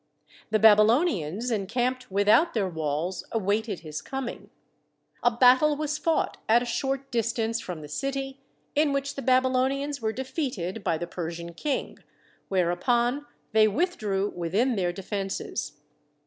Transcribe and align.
The 0.49 0.57
Babylonians, 0.57 1.51
encamped 1.51 2.09
without 2.09 2.55
their 2.55 2.67
walls, 2.67 3.23
awaited 3.31 3.81
his 3.81 4.01
coming. 4.01 4.49
A 5.21 5.29
battle 5.29 5.75
was 5.75 5.99
fought 5.99 6.37
at 6.49 6.63
a 6.63 6.65
short 6.65 7.11
distance 7.11 7.59
from 7.61 7.83
the 7.83 7.87
city, 7.87 8.39
56 8.39 8.41
THE 8.41 8.41
SEVEN 8.41 8.43
WONDERS 8.63 8.89
in 8.89 8.93
which 9.11 9.15
the 9.15 9.21
Babylonians 9.21 10.01
were 10.01 10.11
defeated 10.11 10.83
by 10.83 10.97
the 10.97 11.05
Per 11.05 11.29
sian 11.29 11.53
King, 11.55 11.99
whereupon 12.49 13.27
they 13.51 13.67
withdrew 13.67 14.33
within 14.35 14.75
their 14.75 14.91
defences. 14.91 15.73